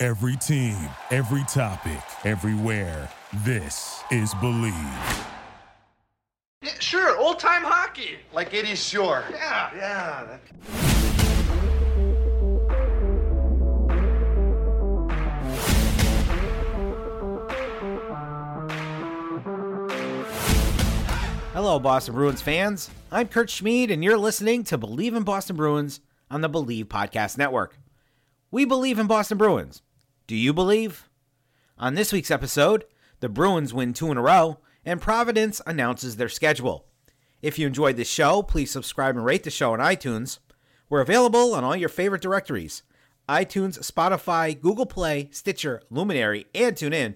[0.00, 0.78] Every team,
[1.10, 3.10] every topic, everywhere.
[3.38, 4.72] This is Believe.
[6.62, 8.10] Yeah, sure, old time hockey.
[8.32, 9.24] Like 80s shore.
[9.28, 10.24] Yeah, yeah.
[10.24, 10.40] That...
[21.52, 22.88] Hello, Boston Bruins fans.
[23.10, 25.98] I'm Kurt Schmid, and you're listening to Believe in Boston Bruins
[26.30, 27.76] on the Believe Podcast Network.
[28.52, 29.82] We believe in Boston Bruins.
[30.28, 31.08] Do you believe?
[31.78, 32.84] On this week's episode,
[33.20, 36.84] the Bruins win two in a row, and Providence announces their schedule.
[37.40, 40.38] If you enjoyed this show, please subscribe and rate the show on iTunes.
[40.90, 42.82] We're available on all your favorite directories
[43.26, 47.14] iTunes, Spotify, Google Play, Stitcher, Luminary, and TuneIn.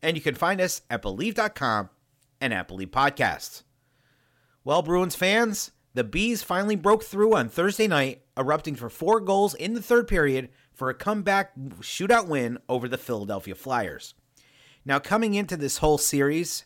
[0.00, 1.90] And you can find us at Believe.com
[2.40, 3.64] and at Believe Podcasts.
[4.62, 9.54] Well, Bruins fans, the Bees finally broke through on Thursday night, erupting for four goals
[9.54, 14.14] in the third period for a comeback shootout win over the Philadelphia Flyers.
[14.84, 16.64] Now, coming into this whole series,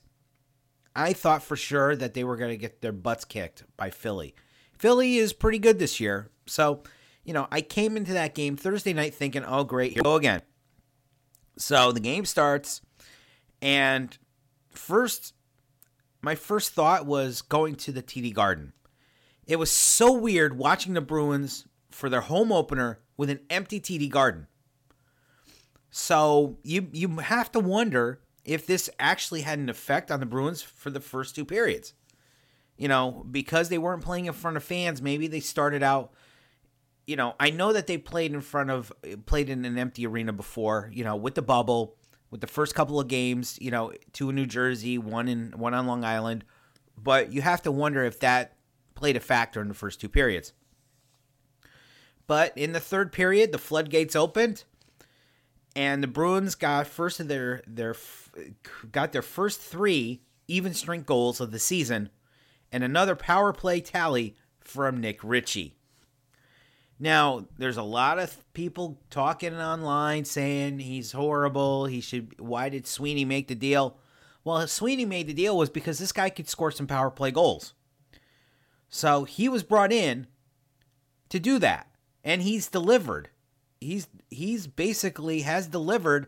[0.96, 4.34] I thought for sure that they were going to get their butts kicked by Philly.
[4.76, 6.30] Philly is pretty good this year.
[6.46, 6.82] So,
[7.24, 10.16] you know, I came into that game Thursday night thinking, oh, great, here we go
[10.16, 10.42] again.
[11.56, 12.80] So the game starts,
[13.60, 14.16] and
[14.70, 15.34] first
[16.22, 18.72] my first thought was going to the TD Garden.
[19.46, 24.08] It was so weird watching the Bruins for their home opener with an empty TD
[24.08, 24.46] Garden.
[25.90, 30.62] So you you have to wonder if this actually had an effect on the Bruins
[30.62, 31.92] for the first two periods.
[32.78, 36.14] You know, because they weren't playing in front of fans, maybe they started out
[37.08, 38.92] you know, I know that they played in front of
[39.24, 41.96] played in an empty arena before, you know, with the bubble
[42.30, 45.72] with the first couple of games, you know, two in New Jersey, one in one
[45.72, 46.44] on Long Island,
[46.96, 48.56] but you have to wonder if that
[48.94, 50.52] played a factor in the first two periods.
[52.28, 54.62] But in the third period, the floodgates opened,
[55.74, 57.96] and the Bruins got first of their their
[58.92, 62.10] got their first three even strength goals of the season,
[62.70, 65.74] and another power play tally from Nick Ritchie.
[67.00, 71.86] Now, there's a lot of people talking online saying he's horrible.
[71.86, 72.38] He should.
[72.38, 73.96] Why did Sweeney make the deal?
[74.44, 77.72] Well, Sweeney made the deal was because this guy could score some power play goals.
[78.90, 80.26] So he was brought in
[81.28, 81.86] to do that,
[82.28, 83.30] and he's delivered.
[83.80, 86.26] He's he's basically has delivered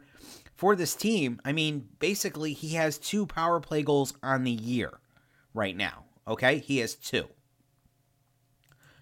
[0.57, 1.41] for this team.
[1.45, 4.99] I mean, basically, he has two power play goals on the year
[5.53, 6.05] right now.
[6.27, 7.27] Okay, he has two.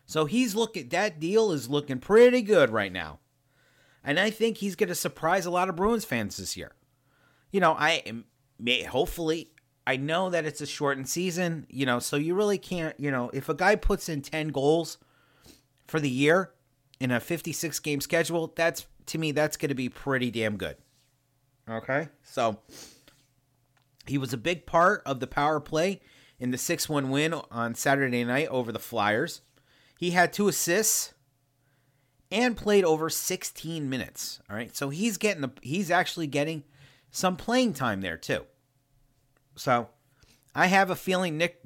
[0.07, 3.21] So he's looking that deal is looking pretty good right now.
[4.03, 6.73] And I think he's going to surprise a lot of Bruins fans this year.
[7.53, 8.03] You know, I
[8.59, 9.53] may hopefully
[9.87, 13.31] I know that it's a shortened season, you know, so you really can't, you know,
[13.33, 14.99] if a guy puts in 10 goals
[15.87, 16.51] for the year
[17.01, 20.77] in a 56 game schedule, that's to me that's going to be pretty damn good.
[21.69, 22.09] Okay?
[22.23, 22.59] So
[24.07, 26.01] he was a big part of the power play
[26.39, 29.43] in the 6-1 win on Saturday night over the Flyers.
[29.99, 31.15] He had two assists
[32.31, 34.41] and played over 16 minutes.
[34.49, 34.75] All right.
[34.75, 36.63] So he's getting the he's actually getting
[37.11, 38.45] some playing time there too.
[39.57, 39.89] So
[40.55, 41.61] I have a feeling Nick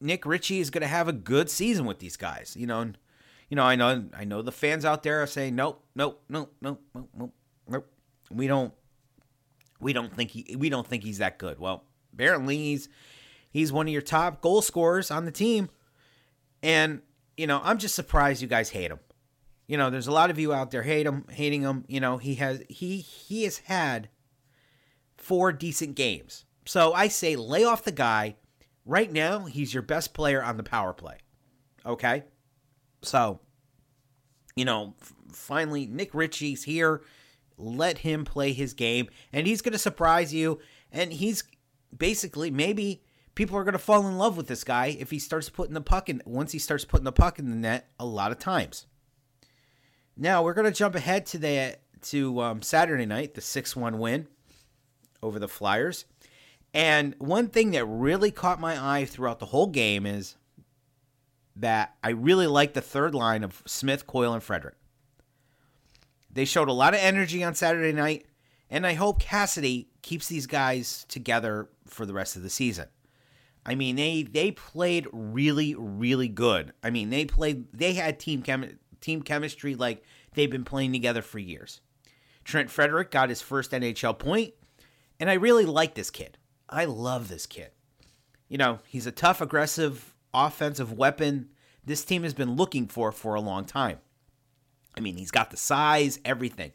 [0.00, 2.56] Nick Ritchie is going to have a good season with these guys.
[2.58, 2.98] You know, and,
[3.52, 6.54] you know, I know I know the fans out there are saying nope, nope, nope,
[6.62, 7.34] nope, nope, nope,
[7.68, 7.86] nope.
[8.30, 8.72] We don't
[9.78, 11.58] we don't think he we don't think he's that good.
[11.58, 12.88] Well, apparently he's
[13.50, 15.68] he's one of your top goal scorers on the team.
[16.62, 17.02] And
[17.36, 19.00] you know, I'm just surprised you guys hate him.
[19.66, 21.84] You know, there's a lot of you out there hate him, hating him.
[21.88, 24.08] You know, he has he he has had
[25.18, 26.46] four decent games.
[26.64, 28.36] So I say lay off the guy.
[28.86, 31.18] Right now, he's your best player on the power play.
[31.84, 32.24] Okay?
[33.02, 33.40] So,
[34.56, 34.94] you know,
[35.32, 37.02] finally Nick Ritchie's here.
[37.58, 40.58] Let him play his game and he's going to surprise you
[40.90, 41.44] and he's
[41.96, 43.02] basically maybe
[43.34, 45.80] people are going to fall in love with this guy if he starts putting the
[45.80, 48.86] puck in once he starts putting the puck in the net a lot of times.
[50.16, 53.98] Now we're going to jump ahead to the to um, Saturday night, the six one
[53.98, 54.26] win
[55.22, 56.04] over the Flyers,
[56.74, 60.36] and one thing that really caught my eye throughout the whole game is
[61.56, 64.74] that I really like the third line of Smith, Coyle, and Frederic.
[66.32, 68.26] they showed a lot of energy on Saturday night,
[68.70, 72.86] and I hope Cassidy keeps these guys together for the rest of the season.
[73.64, 76.72] I mean, they they played really really good.
[76.82, 80.02] I mean, they played they had team chem- team chemistry like
[80.34, 81.80] they've been playing together for years.
[82.44, 84.54] Trent Frederic got his first NHL point,
[85.20, 86.38] and I really like this kid.
[86.68, 87.70] I love this kid.
[88.48, 91.48] You know, he's a tough, aggressive offensive weapon
[91.84, 93.98] this team has been looking for for a long time.
[94.96, 96.72] I mean, he's got the size, everything.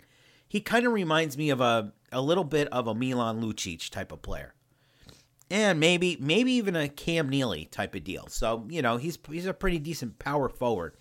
[0.48, 4.12] He kind of reminds me of a a little bit of a Milan Lucic type
[4.12, 4.54] of player.
[5.50, 8.28] And maybe maybe even a Cam Neely type of deal.
[8.28, 10.96] So, you know, he's he's a pretty decent power forward.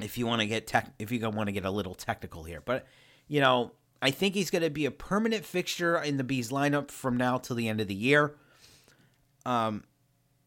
[0.00, 2.60] If you want to get tech if you want to get a little technical here.
[2.60, 2.86] But,
[3.28, 6.90] you know, I think he's going to be a permanent fixture in the Bees lineup
[6.90, 8.34] from now till the end of the year.
[9.46, 9.84] Um,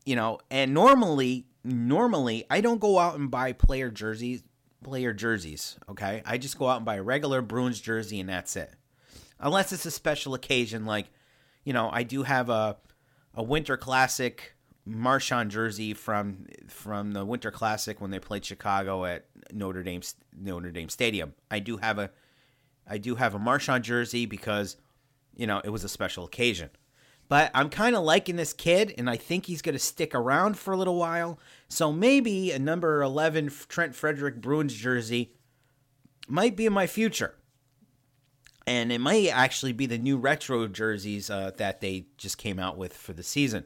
[0.07, 4.41] you know, and normally normally I don't go out and buy player jerseys
[4.81, 6.21] player jerseys, okay?
[6.25, 8.73] I just go out and buy a regular Bruins jersey and that's it.
[9.37, 11.07] Unless it's a special occasion like,
[11.65, 12.77] you know, I do have a
[13.33, 14.55] a Winter Classic
[14.85, 20.01] Marchand jersey from from the Winter Classic when they played Chicago at Notre Dame
[20.33, 21.33] Notre Dame Stadium.
[21.51, 22.11] I do have a
[22.87, 24.77] I do have a Marchand jersey because
[25.35, 26.69] you know, it was a special occasion.
[27.29, 30.57] But I'm kind of liking this kid, and I think he's going to stick around
[30.57, 31.39] for a little while.
[31.67, 35.33] So maybe a number 11 Trent Frederic Bruins jersey
[36.27, 37.35] might be in my future.
[38.65, 42.77] And it might actually be the new retro jerseys uh, that they just came out
[42.77, 43.65] with for the season.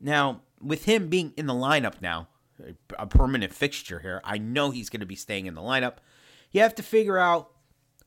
[0.00, 2.28] Now, with him being in the lineup now,
[2.98, 5.96] a permanent fixture here, I know he's going to be staying in the lineup.
[6.52, 7.50] You have to figure out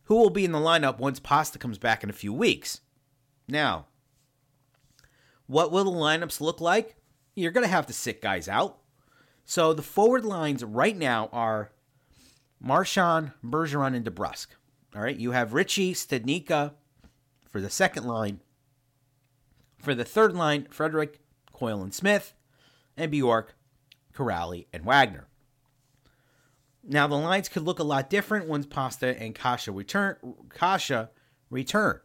[0.06, 2.82] who will be in the lineup once Pasta comes back in a few weeks.
[3.48, 3.88] Now,
[5.50, 6.96] what will the lineups look like?
[7.36, 8.78] You're going to have to sit guys out.
[9.46, 11.72] So the forward lines right now are
[12.62, 14.48] Marchand, Bergeron, and DeBrusk.
[14.96, 16.74] All right, you have Ritchie, Studnicka
[17.50, 18.42] for the second line.
[19.80, 21.20] For the third line, Frederic,
[21.52, 22.36] Coyle, and Smith,
[22.96, 23.56] and Bjork,
[24.14, 25.30] Kuraly, and Wagner.
[26.84, 30.18] Now the lines could look a lot different once Pasta and Kasha return.
[30.50, 31.10] Kasha
[31.50, 32.02] return.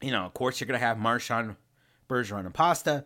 [0.00, 1.56] You know, of course, you're going to have Marchand,
[2.12, 3.04] Bergeron, and Pasta.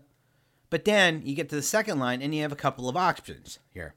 [0.69, 3.61] But then you get to the second line and you have a couple of options
[3.71, 3.95] here.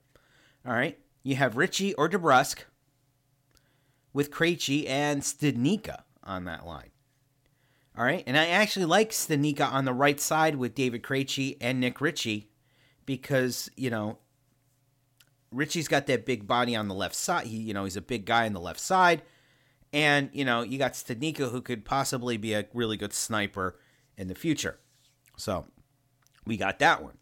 [0.65, 0.99] All right.
[1.23, 2.59] You have Ritchie or DeBrusk
[4.13, 6.91] with Krejci and Studnicka on that line.
[7.97, 8.23] All right.
[8.27, 12.49] And I actually like Studnicka on the right side with David Krejci and Nick Ritchie
[13.05, 14.19] because, you know,
[15.51, 17.47] Ritchie's got that big body on the left side.
[17.47, 19.23] He, you know, he's a big guy on the left side.
[19.91, 23.79] And, you know, you got Studnicka who could possibly be a really good sniper
[24.15, 24.77] in the future.
[25.39, 25.65] So
[26.45, 27.17] we got that one.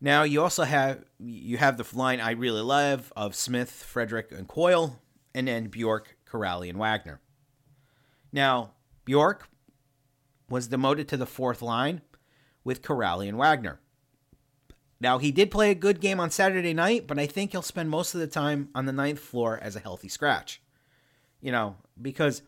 [0.00, 4.48] Now you also have you have the line I really love of Smith, Frederic, and
[4.48, 4.98] Coyle,
[5.34, 7.20] and then Bjork, Kuraly, and Wagner.
[8.32, 8.72] Now
[9.04, 9.48] Bjork
[10.48, 12.02] was demoted to the fourth line
[12.64, 13.80] with Kuraly and Wagner.
[15.00, 17.88] Now he did play a good game on Saturday night, but I think he'll spend
[17.88, 20.60] most of the time on the ninth floor as a healthy scratch.
[21.40, 22.42] You know, because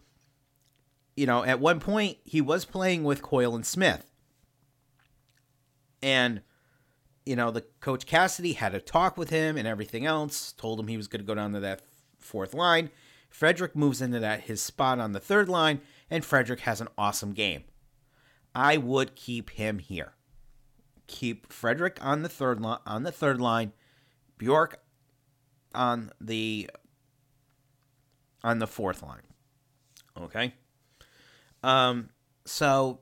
[1.17, 4.12] you know, at one point he was playing with Coyle and Smith.
[6.03, 6.43] And,
[7.25, 10.89] you know, the coach Cassidy had a talk with him and everything else, told him
[10.89, 11.83] he was going to go down to that
[12.19, 12.91] fourth line.
[13.29, 17.33] Frederic moves into that his spot on the third line, and Frederic has an awesome
[17.33, 17.65] game.
[18.55, 20.13] I would keep him here.
[21.07, 23.73] Keep Frederic on the third line on the third line,
[24.39, 24.83] Bjork
[25.75, 26.71] on the
[28.45, 29.23] on the fourth line.
[30.21, 30.55] Okay?
[31.63, 32.11] Um
[32.45, 33.01] so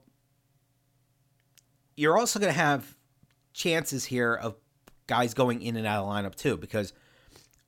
[2.00, 2.96] you're also going to have
[3.52, 4.56] chances here of
[5.06, 6.92] guys going in and out of lineup too, because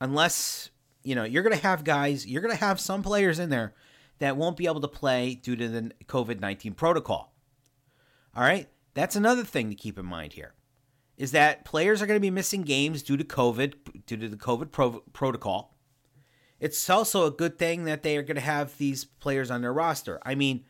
[0.01, 0.71] unless
[1.03, 3.73] you know you're going to have guys, you're going to have some players in there
[4.19, 7.33] that won't be able to play due to the COVID nineteen protocol.
[8.35, 10.53] All right, that's another thing to keep in mind here,
[11.17, 14.37] is that players are going to be missing games due to COVID, due to the
[14.37, 15.77] COVID pro- protocol.
[16.59, 19.73] It's also a good thing that they are going to have these players on their
[19.73, 20.19] roster.
[20.23, 20.63] I mean,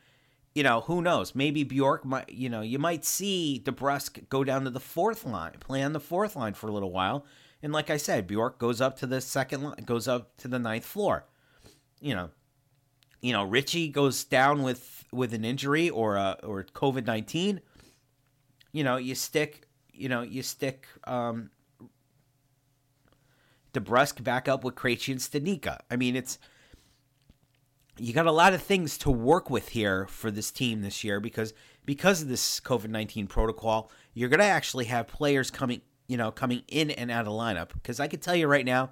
[0.55, 1.33] you know, who knows?
[1.33, 5.53] Maybe Bjork might, you know, you might see DeBrusk go down to the fourth line,
[5.59, 7.25] play on the fourth line for a little while.
[7.61, 10.59] And like I said, Bjork goes up to the second line, goes up to the
[10.59, 11.25] ninth floor.
[11.99, 12.29] You know,
[13.21, 17.61] you know, Ritchie goes down with with an injury or a or COVID nineteen.
[18.73, 21.49] You know, you stick, you know, you stick um
[23.73, 25.79] DeBrusk back up with Krejci and Studnicka.
[25.89, 26.37] I mean, it's
[27.97, 31.19] you got a lot of things to work with here for this team this year
[31.19, 31.53] because
[31.85, 36.31] because of this COVID nineteen protocol, you're going to actually have players coming, you know,
[36.31, 37.69] coming in and out of lineup.
[37.73, 38.91] Because I can tell you right now,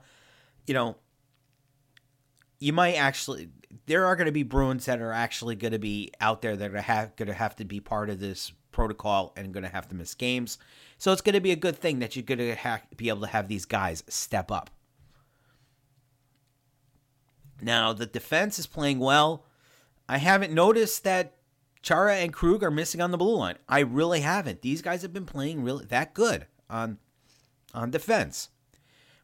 [0.67, 0.97] you know,
[2.59, 3.49] you might actually
[3.85, 6.75] there are going to be Bruins that are actually going to be out there that
[6.75, 9.87] are have, going to have to be part of this protocol and going to have
[9.89, 10.57] to miss games.
[10.97, 13.21] So it's going to be a good thing that you're going to ha- be able
[13.21, 14.69] to have these guys step up.
[17.61, 19.45] Now, the defense is playing well.
[20.09, 21.35] I haven't noticed that
[21.81, 23.57] Chara and Krug are missing on the blue line.
[23.67, 24.61] I really haven't.
[24.61, 26.97] These guys have been playing really that good on
[27.73, 28.49] on defense.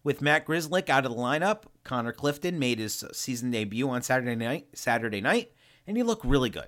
[0.04, 4.36] With Matt Grzelcyk out of the lineup, Connor Clifton made his season debut on Saturday
[4.36, 5.52] night, Saturday night,
[5.86, 6.68] and he looked really good.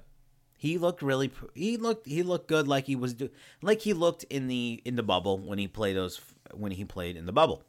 [0.57, 3.29] He looked really he looked he looked good like he was do,
[3.61, 6.19] like he looked in the in the bubble when he played those
[6.53, 7.63] when he played in the bubble.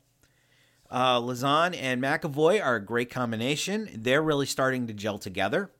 [0.90, 3.88] Uh, Lauzon and McAvoy are a great combination.
[3.94, 5.70] They're really starting to gel together.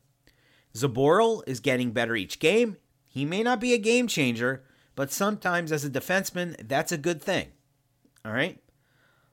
[0.75, 2.77] Zboril is getting better each game.
[3.09, 4.63] He may not be a game changer,
[4.95, 7.49] but sometimes as a defenseman, that's a good thing.
[8.25, 8.59] All right?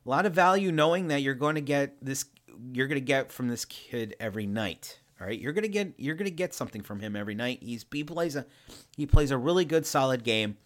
[0.05, 2.25] A lot of value knowing that you're going to get this
[2.73, 4.99] you're going to get from this kid every night.
[5.21, 5.39] All right?
[5.39, 7.59] You're going to get you're going to get something from him every night.
[7.61, 8.47] He's he plays a
[8.95, 10.57] he plays a really good solid game.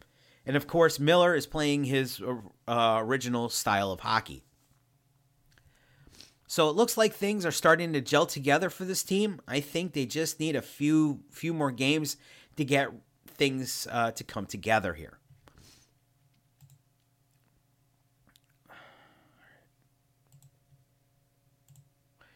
[0.46, 2.22] And of course, Miller is playing his
[2.68, 4.44] uh, original style of hockey.
[6.51, 9.39] So it looks like things are starting to gel together for this team.
[9.48, 12.17] I think they just need a few few more games
[12.58, 12.89] to get
[13.25, 15.17] things uh, to come together here.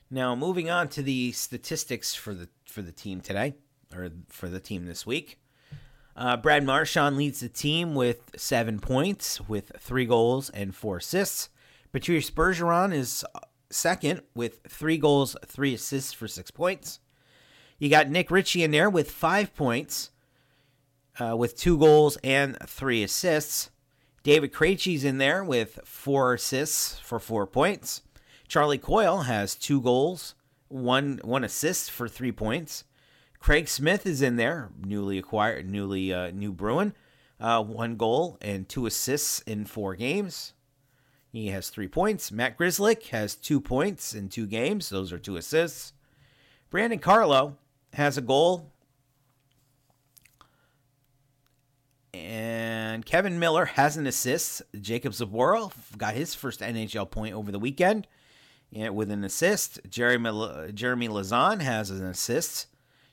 [0.10, 3.55] Now, moving on to the statistics for the for the team today,
[3.93, 5.41] or for the team this week.
[6.15, 11.50] Uh, Brad Marchand leads the team with seven points, with three goals and four assists.
[11.91, 13.25] Patrice Bergeron is
[13.69, 17.00] second with three goals, three assists for six points.
[17.77, 20.12] You got Nick Ritchie in there with five points,
[21.19, 23.69] uh, with two goals and three assists.
[24.24, 28.01] David Krejci's in there with four assists for four points.
[28.48, 30.36] Charlie Coyle has two goals,
[30.67, 32.84] one one assist for three points.
[33.39, 36.95] Craig Smith is in there, newly acquired, newly uh, new Bruin,
[37.39, 40.53] uh, one goal and two assists in four games.
[41.36, 42.32] He has three points.
[42.32, 44.88] Matt Grzelcyk has two points in two games.
[44.88, 45.92] Those are two assists.
[46.70, 47.58] Brandon Carlo
[47.92, 48.72] has a goal.
[52.13, 54.62] And Kevan Miller has an assist.
[54.75, 58.08] Jakub Zboril got his first NHL point over the weekend
[58.72, 59.82] with an assist.
[59.89, 62.68] Jeremy, Jeremy Lauzon has an assist.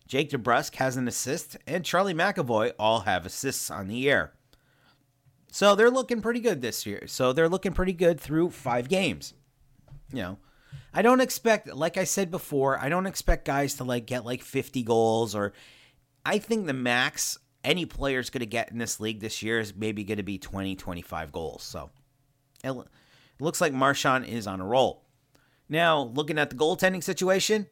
[0.06, 1.56] Jake DeBrusk has an assist.
[1.66, 4.30] And Charlie McAvoy all have assists on the year.
[5.52, 7.06] So they're looking pretty good this year.
[7.06, 9.34] So they're looking pretty good through five games.
[10.10, 10.38] You know,
[10.94, 14.42] I don't expect, like I said before, I don't expect guys to like get like
[14.42, 15.52] 50 goals or
[16.24, 19.60] I think the max any player is going to get in this league this year
[19.60, 21.62] is maybe going to be 20, 25 goals.
[21.62, 21.90] So
[22.64, 22.74] it
[23.38, 25.04] looks like Marchand is on a roll.
[25.68, 27.66] Now, looking at the goaltending situation,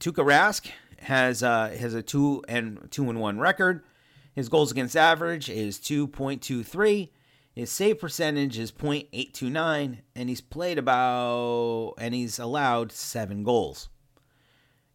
[0.00, 0.70] Tuukka Rask
[1.00, 3.82] has uh, has a two and two and one record.
[4.34, 7.10] His goals against average is 2.23.
[7.54, 13.90] His save percentage is 0.829, and he's played about and he's allowed seven goals.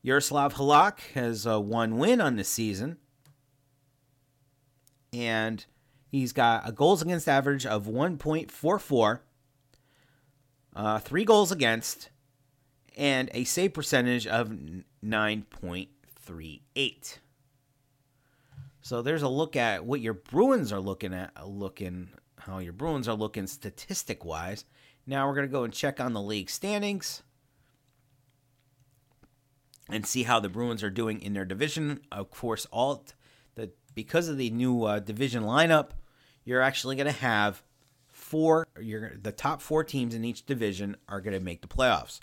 [0.04, 2.98] Jaroslav Halak has a one win on the season,
[5.14, 5.64] and
[6.10, 9.20] he's got a goals against average of 1.44,
[10.76, 12.10] uh, three goals against,
[12.96, 14.50] and a save percentage of
[15.04, 17.18] 9.38.
[18.88, 22.08] So there's a look at what your Bruins are looking at, looking
[22.40, 24.64] how your Bruins are looking statistic wise.
[25.06, 27.22] Now we're going to go and check on the league standings
[29.90, 32.00] and see how the Bruins are doing in their division.
[32.14, 33.04] Of course, all
[33.56, 35.90] the because of the new uh, division lineup,
[36.46, 37.62] you're actually going to have
[38.08, 38.66] four.
[38.80, 42.22] You're the top four teams in each division are going to make the playoffs.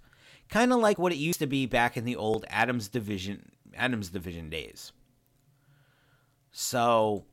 [0.48, 4.08] Kind of like what it used to be back in the old Adams division Adams
[4.08, 4.92] division days.
[6.56, 7.24] So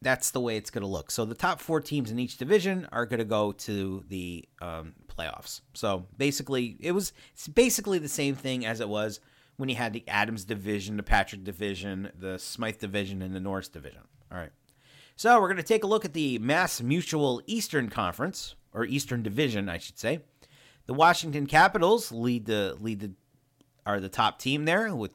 [0.00, 1.10] that's the way it's going to look.
[1.10, 4.94] So the top four teams in each division are going to go to the um,
[5.08, 5.60] playoffs.
[5.74, 7.12] So basically, it was
[7.52, 9.18] basically the same thing as it was
[9.56, 13.68] when you had the Adams division, the Patrick division, the Smythe division, and the Norris
[13.68, 14.02] division.
[14.30, 14.52] All right.
[15.16, 19.24] So we're going to take a look at the Mass Mutual Eastern Conference or Eastern
[19.24, 20.20] Division, I should say.
[20.86, 23.10] The Washington Capitals lead the lead the
[23.84, 25.12] are the top team there with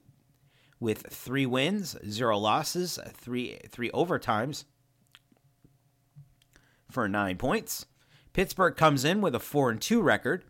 [0.80, 4.66] with three wins, zero losses, three three overtimes
[6.90, 7.86] for nine points.
[8.34, 10.44] Pittsburgh comes in with a four and two record.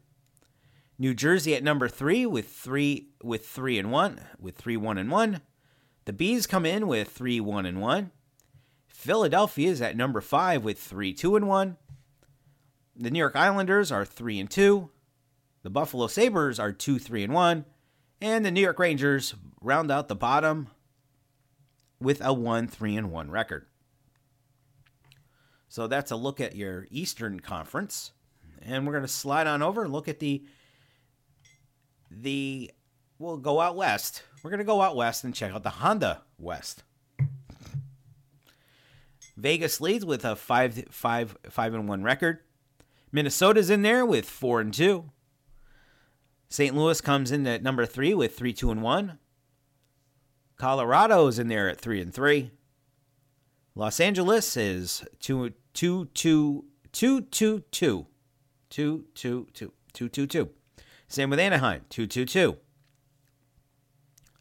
[0.98, 5.12] New Jersey at number three with three with three and one with three one and
[5.12, 5.41] one.
[6.05, 8.12] The Bees come in with three one and one.
[8.88, 11.77] Philadelphia is at number five with three two and one.
[12.96, 14.89] The New York Islanders are three and two.
[15.65, 17.65] The Buffalo Sabres are 2 3 and 1.
[18.22, 20.69] And the New York Rangers round out the bottom
[22.00, 23.65] with a 1 3 and 1 record.
[25.67, 28.12] So that's a look at your Eastern Conference.
[28.62, 30.45] And we're going to slide on over and look at the
[32.10, 32.72] the
[33.19, 34.24] we'll go out west.
[34.41, 36.84] We're going to go out west and check out the Honda West.
[39.36, 42.39] Vegas leads with a 5 5 5 and 1 record.
[43.12, 45.10] Minnesota's in there with 4 and 2.
[46.56, 46.74] St.
[46.74, 49.20] Louis comes in at number 3 with 3 2 and 1.
[50.56, 52.50] Colorado's in there at 3 and 3.
[53.76, 58.06] Los Angeles is 2 2 2 2 2 2
[58.70, 60.50] 2 2 2 2 2 2.
[61.10, 62.58] Same with Anaheim, 2 2 2.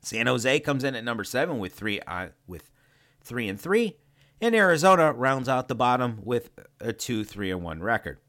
[0.02, 2.70] San Jose comes in at number 7 with 3 uh, with
[3.24, 3.96] 3 and 3.
[4.40, 8.20] And Arizona rounds out the bottom with a 2 3 and 1 record.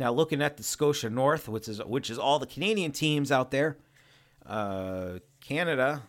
[0.00, 3.52] Now looking at the Scotia North, which is which is all the Canadian teams out
[3.52, 3.76] there,
[4.46, 6.02] uh, Canada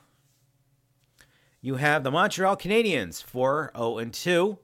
[1.62, 4.57] you have the Montreal Canadiens 4 0 and 2,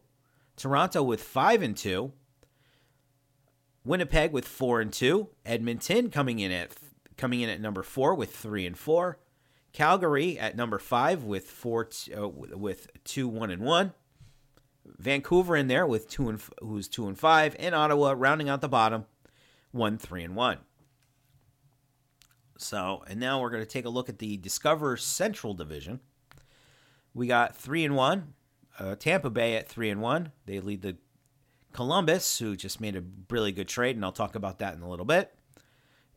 [0.56, 2.12] Toronto with 5 and 2,
[3.86, 6.72] Winnipeg with 4 and 2, Edmonton coming in at
[7.16, 9.20] coming in at number 4 with 3 and 4,
[9.74, 13.94] Calgary at number 5 with 4 uh, with 2 1 and 1.
[14.98, 18.70] Vancouver in there with 2 and who's 2 and 5 and Ottawa rounding out the
[18.70, 19.06] bottom
[19.78, 20.58] 1 3 and 1.
[22.58, 26.00] So, and now we're going to take a look at the Discover Central Division.
[27.14, 28.34] We got three and one.
[28.80, 30.32] Uh, Tampa Bay at three and one.
[30.46, 30.98] They lead the
[31.74, 34.90] Columbus, who just made a really good trade, and I'll talk about that in a
[34.90, 35.34] little bit.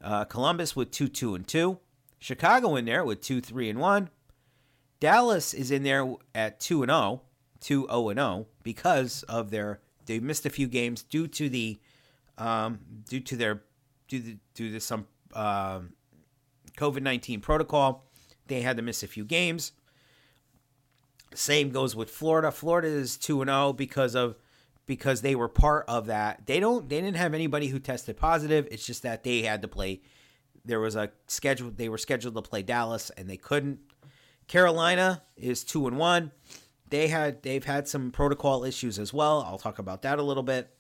[0.03, 1.79] Uh, Columbus with two two and two.
[2.19, 4.11] Chicago in there with two three and one.
[4.99, 7.23] Dallas is in there at two and 0,
[7.61, 11.81] 2 0 and 0 because of their they missed a few games due to the
[12.39, 13.63] um, due to their
[14.09, 15.93] due to, due to some um,
[16.77, 18.07] COVID nineteen protocol.
[18.47, 19.73] They had to miss a few games.
[21.35, 22.51] Same goes with Florida.
[22.51, 24.35] Florida is 2 and 0 because of
[24.87, 26.47] because they were part of that.
[26.47, 28.67] They don't they didn't have anybody who tested positive.
[28.71, 30.03] It's just that they had to play
[30.65, 33.79] there was a schedule they were scheduled to play Dallas and they couldn't.
[34.49, 36.33] Carolina is 2 and 1.
[36.89, 39.45] They had they've had some protocol issues as well.
[39.47, 40.75] I'll talk about that a little bit.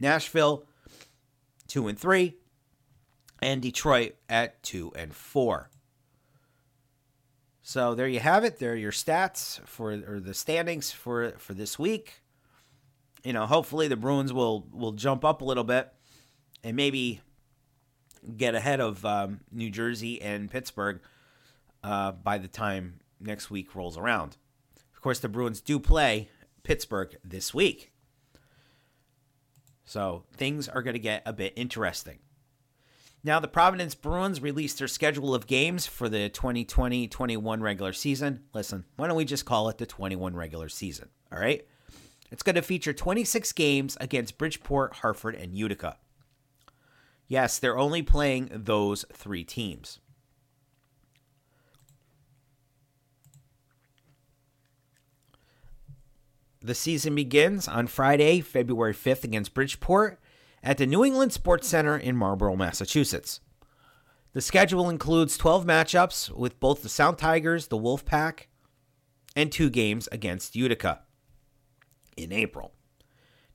[0.00, 0.64] Nashville
[1.68, 2.36] 2 and 3
[3.40, 5.70] and Detroit at 2 and 4.
[7.66, 8.58] So there you have it.
[8.58, 12.20] There are your stats for or the standings for for this week.
[13.24, 15.90] You know, hopefully the Bruins will will jump up a little bit
[16.62, 17.22] and maybe
[18.36, 21.00] get ahead of um, New Jersey and Pittsburgh
[21.82, 24.36] uh, by the time next week rolls around.
[24.94, 26.28] Of course, the Bruins do play
[26.64, 27.93] Pittsburgh this week.
[29.84, 32.18] So things are going to get a bit interesting.
[33.22, 38.44] Now, the Providence Bruins released their schedule of games for the 2020 21 regular season.
[38.52, 41.08] Listen, why don't we just call it the 21 regular season?
[41.32, 41.66] All right.
[42.30, 45.96] It's going to feature 26 games against Bridgeport, Hartford, and Utica.
[47.28, 50.00] Yes, they're only playing those three teams.
[56.64, 60.18] The season begins on Friday, February 5th against Bridgeport
[60.62, 63.40] at the New England Sports Center in Marlborough, Massachusetts.
[64.32, 68.46] The schedule includes 12 matchups with both the Sound Tigers, the Wolfpack,
[69.36, 71.02] and two games against Utica
[72.16, 72.72] in April.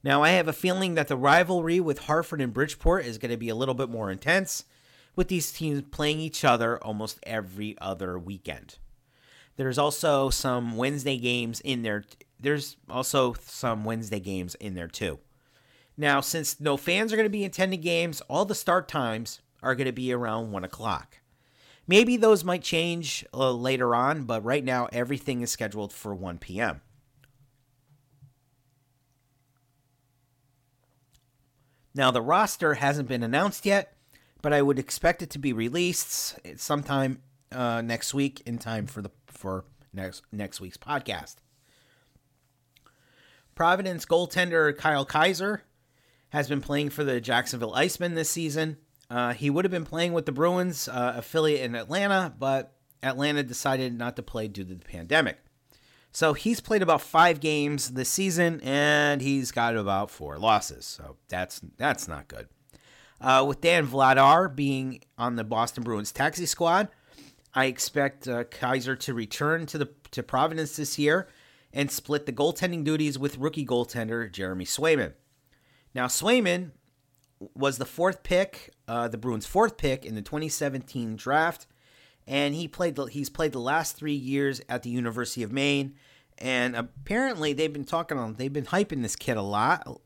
[0.04, 3.38] Now, I have a feeling that the rivalry with Hartford and Bridgeport is going to
[3.38, 4.66] be a little bit more intense,
[5.16, 8.78] with these teams playing each other almost every other weekend.
[9.56, 12.04] There's also some Wednesday games in there.
[12.40, 15.20] There's also some Wednesday games in there too.
[15.98, 19.76] Now, since no fans are going to be attending games, all the start times are
[19.76, 21.18] going to be around 1 o'clock.
[21.88, 26.38] Maybe those might change uh, later on, but right now everything is scheduled for 1
[26.38, 26.82] p.m.
[31.94, 33.94] Now, the roster hasn't been announced yet,
[34.42, 37.22] but I would expect it to be released sometime
[37.52, 41.38] uh, next week in time for the for next next week's podcast.
[43.60, 45.60] Providence goaltender Kyle Keyser
[46.30, 48.78] has been playing for the Jacksonville Icemen this season.
[49.10, 52.72] Uh, he would have been playing with the Bruins uh, affiliate in Atlanta, but
[53.04, 55.40] Atlanta decided not to play due to the pandemic.
[56.14, 60.86] So he's played about five games this season, and he's got about four losses.
[60.86, 62.48] So that's that's not good.
[63.20, 66.88] Uh, with Dan Vladar being on the Boston Bruins taxi squad,
[67.54, 71.28] I expect uh, Keyser to return to the to Providence this year
[71.74, 75.14] and split the goaltending duties with rookie goaltender Jeremy Swayman.
[75.94, 76.72] Now, Swayman
[77.54, 81.68] was the fourth pick, uh, the Bruins' fourth pick in the 2017 draft,
[82.28, 82.96] and he played.
[82.96, 85.96] The, he's played the last three years at the University of Maine,
[86.38, 88.36] and apparently they've been talking on.
[88.36, 90.02] They've been hyping this kid a lot,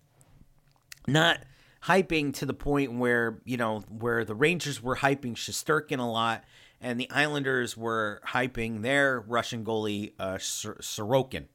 [1.08, 1.40] not
[1.84, 6.44] hyping to the point where you know where the Rangers were hyping Shesterkin a lot,
[6.84, 11.46] and the Islanders were hyping their Russian goalie uh, Sorokin.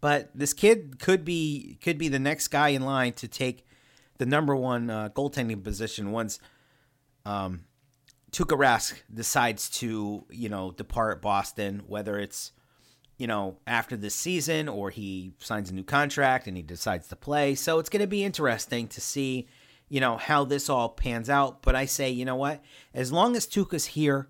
[0.00, 3.66] But this kid could be could be the next guy in line to take
[4.18, 6.38] the number one uh, goaltending position once
[7.24, 7.64] um,
[8.30, 12.52] Tuukka Rask decides to you know depart Boston, whether it's
[13.18, 17.16] you know after this season or he signs a new contract and he decides to
[17.16, 17.54] play.
[17.54, 19.48] So it's going to be interesting to see
[19.88, 21.62] you know how this all pans out.
[21.62, 22.62] But I say you know what,
[22.94, 24.28] as long as Tuukka's here.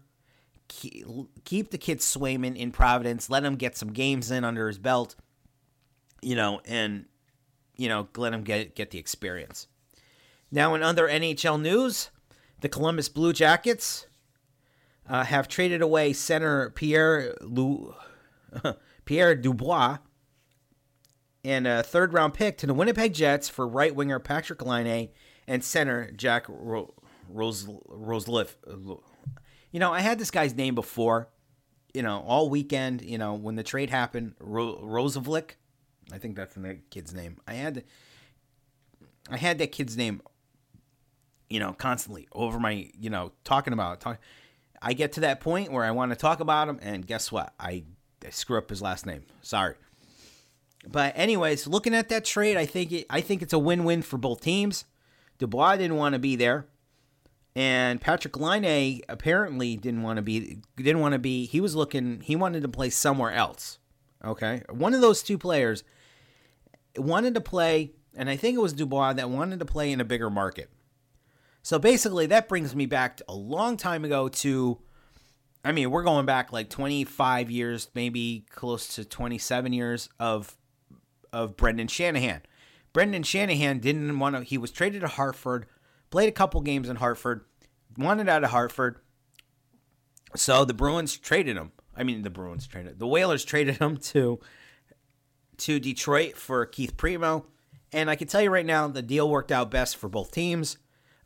[0.68, 3.30] Keep the kid Swayman in Providence.
[3.30, 5.16] Let him get some games in under his belt
[6.22, 7.06] you know, and
[7.76, 9.68] you know, let him get get the experience.
[10.50, 12.10] Now, in other NHL news,
[12.60, 14.06] the Columbus Blue Jackets
[15.08, 17.94] uh, have traded away center Pierre Lou,
[19.04, 19.98] Pierre Dubois
[21.44, 25.10] and a third round pick to the Winnipeg Jets for right winger Patrik Laine
[25.46, 26.94] and center Jack Ro-
[27.28, 28.56] Rose Roseliff.
[29.70, 31.28] You know, I had this guy's name before.
[31.94, 33.02] You know, all weekend.
[33.02, 35.56] You know, when the trade happened, Ro- Rosevlik.
[36.12, 37.38] I think that's the kid's name.
[37.48, 37.84] I had
[39.30, 40.22] I had that kid's name,
[41.50, 44.18] you know, constantly over my, you know, talking about talk,
[44.80, 47.52] I get to that point where I want to talk about him, and guess what?
[47.58, 47.82] I,
[48.24, 49.24] I screw up his last name.
[49.42, 49.74] Sorry.
[50.88, 54.18] But anyways, looking at that trade, I think it, I think it's a win-win for
[54.18, 54.84] both teams.
[55.38, 56.66] Dubois didn't want to be there,
[57.56, 60.58] and Patrik Laine apparently didn't want to be.
[60.76, 61.46] Didn't want to be.
[61.46, 62.20] He was looking.
[62.20, 63.78] He wanted to play somewhere else.
[64.22, 65.82] Okay, one of those two players
[66.98, 70.04] wanted to play, and I think it was Dubois that wanted to play in a
[70.04, 70.68] bigger market.
[71.62, 74.78] So basically, that brings me back a long time ago to,
[75.64, 80.58] I mean, we're going back like 25 years, maybe close to 27 years of
[81.32, 82.42] of Brendan Shanahan.
[82.92, 84.42] Brendan Shanahan didn't want to.
[84.42, 85.66] He was traded to Hartford,
[86.10, 87.44] played a couple games in Hartford,
[87.96, 88.98] wanted out of Hartford.
[90.34, 91.72] So the Bruins traded him.
[91.96, 94.40] I mean, the Bruins traded the Whalers traded him to
[95.58, 97.46] to Detroit for Keith Primeau.
[97.92, 100.76] And I can tell you right now, the deal worked out best for both teams.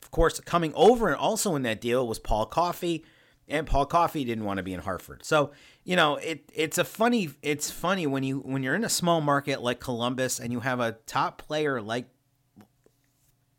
[0.03, 3.05] Of course, coming over and also in that deal was Paul Coffey,
[3.49, 5.25] and Paul Coffey didn't want to be in Hartford.
[5.25, 5.53] So,
[5.85, 9.21] you know, it it's a funny it's funny when you when you're in a small
[9.21, 12.07] market like Columbus and you have a top player like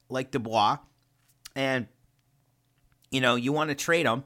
[0.09, 0.77] like Dubois
[1.55, 1.87] and
[3.09, 4.23] you know, you want to trade him,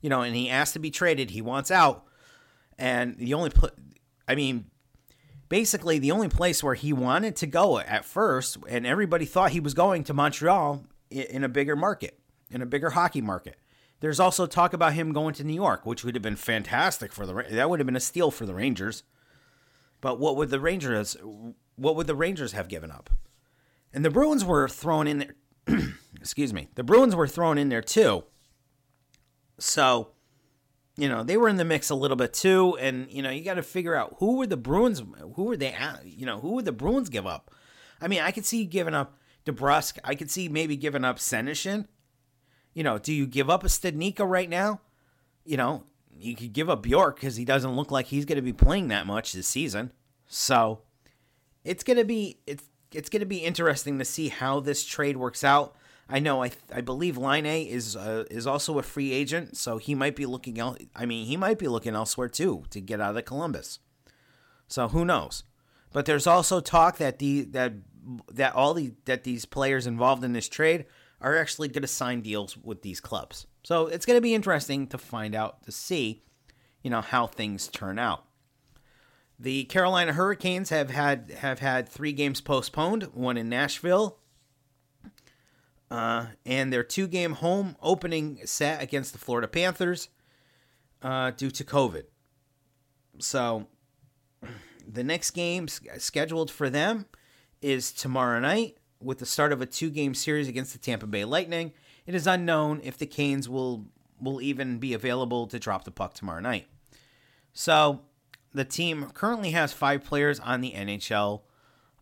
[0.00, 2.04] you know, and he asked to be traded, he wants out.
[2.78, 3.74] And the only put
[4.26, 4.66] I mean,
[5.48, 9.60] basically the only place where he wanted to go at first, and everybody thought he
[9.60, 12.18] was going to Montreal in a bigger market,
[12.50, 13.56] in a bigger hockey market.
[14.00, 17.26] There's also talk about him going to New York, which would have been fantastic for
[17.26, 19.04] the that would have been a steal for the Rangers.
[20.00, 21.16] But what would the Rangers
[21.76, 23.10] what would the Rangers have given up?
[23.92, 25.34] And the Bruins were thrown in there.
[26.16, 26.68] excuse me.
[26.74, 28.24] The Bruins were thrown in there too.
[29.58, 30.12] So
[30.96, 33.42] you know they were in the mix a little bit too and you know you
[33.42, 35.02] got to figure out who were the bruins
[35.34, 37.50] who were they you know who would the bruins give up
[38.00, 39.98] i mean i could see giving up DeBrusk.
[40.04, 41.86] i could see maybe giving up senyshyn
[42.74, 44.80] you know do you give up a Studnicka right now
[45.44, 48.42] you know you could give up bjork because he doesn't look like he's going to
[48.42, 49.92] be playing that much this season
[50.26, 50.82] so
[51.64, 55.16] it's going to be it's it's going to be interesting to see how this trade
[55.16, 55.76] works out
[56.12, 56.42] I know.
[56.42, 60.26] I I believe Laine is uh, is also a free agent, so he might be
[60.26, 60.78] looking out.
[60.94, 63.78] I mean, he might be looking elsewhere too to get out of Columbus.
[64.68, 65.44] So who knows?
[65.90, 67.72] But there's also talk that the that
[68.30, 70.84] that all the that these players involved in this trade
[71.20, 73.46] are actually going to sign deals with these clubs.
[73.62, 76.24] So it's going to be interesting to find out to see,
[76.82, 78.24] you know, how things turn out.
[79.42, 84.18] The Carolina Hurricanes have had have had three games postponed, one in Nashville,
[85.90, 90.10] uh, and their two game home opening set against the Florida Panthers
[91.02, 92.04] uh, due to COVID.
[93.18, 93.66] So
[94.86, 97.06] the next game scheduled for them
[97.60, 101.24] is tomorrow night with the start of a two game series against the Tampa Bay
[101.24, 101.72] Lightning.
[102.06, 103.86] It is unknown if the Canes will
[104.20, 106.68] will even be available to drop the puck tomorrow night.
[107.52, 108.02] So
[108.54, 111.42] the team currently has five players on the NHL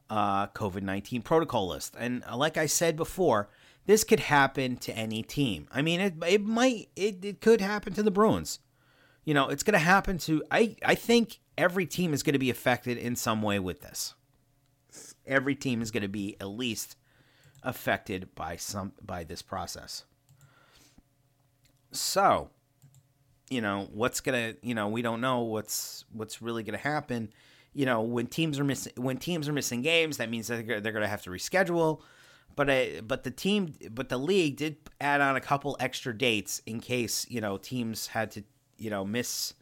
[0.08, 1.94] uh, COVID 19 protocol list.
[1.98, 3.48] And uh, like I said before,
[3.86, 5.68] this could happen to any team.
[5.72, 8.58] I mean, it it might it, it could happen to the Bruins.
[9.24, 12.38] You know, it's going to happen to I I think every team is going to
[12.38, 14.14] be affected in some way with this.
[15.26, 16.96] Every team is going to be at least
[17.62, 20.04] affected by some by this process.
[21.92, 22.50] So,
[23.50, 27.30] you know, what's to, you know, we don't know what's what's really to happen.
[27.74, 30.80] You know, when teams are missing when teams are missing games, that means that they're,
[30.80, 32.00] they're to have to reschedule.
[32.56, 36.62] But I, but the team, but the league did add on a couple extra dates
[36.66, 38.44] in case you know teams had to
[38.78, 39.54] you know miss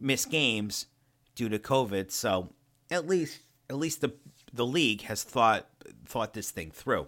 [0.00, 0.86] miss games
[1.34, 2.10] due to COVID.
[2.10, 2.50] So
[2.90, 4.12] at least at least the
[4.52, 5.68] the league has thought
[6.06, 7.06] thought this thing through.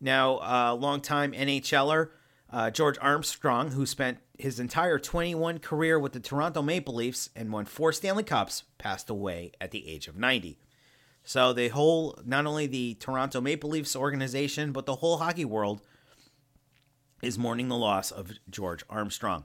[0.00, 2.10] Now, uh, longtime NHLer
[2.50, 7.52] uh, George Armstrong, who spent his entire 21 career with the Toronto Maple Leafs and
[7.52, 10.58] won four Stanley Cups, passed away at the age of 90.
[11.24, 15.80] So the whole, not only the Toronto Maple Leafs organization, but the whole hockey world
[17.20, 19.44] is mourning the loss of George Armstrong.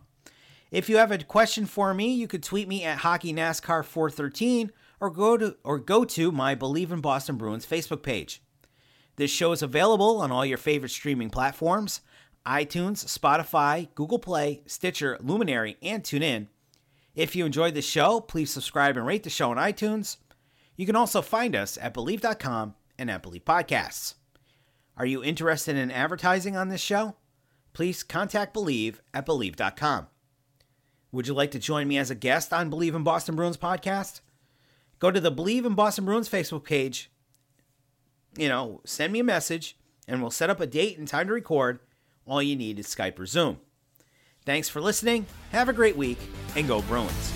[0.70, 4.72] If you have a question for me, you could tweet me at Hockey NASCAR 413
[5.00, 8.42] or go to or go to my Believe in Boston Bruins Facebook page.
[9.16, 12.02] This show is available on all your favorite streaming platforms
[12.46, 16.48] iTunes, Spotify, Google Play, Stitcher, Luminary, and TuneIn.
[17.14, 20.18] If you enjoyed the show, please subscribe and rate the show on iTunes.
[20.76, 24.16] You can also find us at Believe.com and at Believe Podcasts.
[24.98, 27.16] Are you interested in advertising on this show?
[27.74, 30.08] Please contact Believe at Believe.com.
[31.12, 34.22] Would you like to join me as a guest on Believe in Boston Bruins podcast?
[35.00, 37.12] Go to the Believe in Boston Bruins Facebook page.
[38.38, 39.78] You know, send me a message
[40.08, 41.80] and we'll set up a date and time to record
[42.26, 43.60] all you need is Skype or Zoom.
[44.46, 45.26] Thanks for listening.
[45.52, 46.18] Have a great week
[46.56, 47.34] and go Bruins.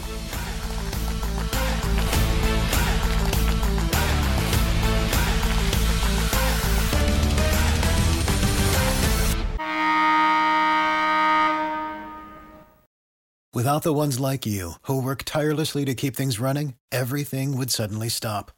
[13.54, 18.10] Without the ones like you, who work tirelessly to keep things running, everything would suddenly
[18.10, 18.52] stop.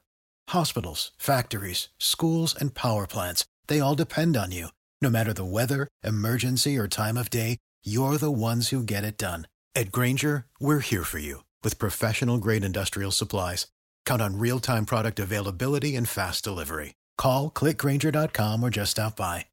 [0.49, 4.69] Hospitals, factories, schools, and power plants, they all depend on you.
[4.99, 9.17] No matter the weather, emergency, or time of day, you're the ones who get it
[9.17, 9.47] done.
[9.75, 13.67] At Grainger, we're here for you with professional grade industrial supplies.
[14.07, 16.95] Count on real time product availability and fast delivery.
[17.17, 19.45] Call clickgranger.com or just stop by.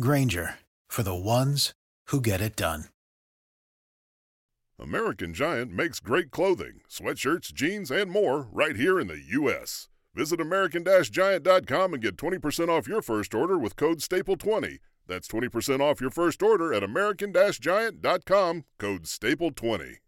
[0.00, 0.54] Grainger
[0.88, 1.74] for the ones
[2.06, 2.86] who get it done.
[4.78, 9.88] American Giant makes great clothing, sweatshirts, jeans, and more right here in the U.S.
[10.16, 14.78] Visit American-Giant.com and get 20% off your first order with code STAPLE20.
[15.06, 20.05] That's 20% off your first order at American-Giant.com, code STAPLE20.